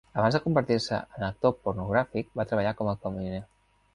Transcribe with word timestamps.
Abans 0.19 0.35
de 0.35 0.39
convertir-se 0.45 0.97
en 1.17 1.25
actor 1.27 1.53
pornogràfic, 1.67 2.33
va 2.41 2.47
treballar 2.53 2.75
com 2.83 2.93
a 2.95 2.99
camioner. 3.07 3.45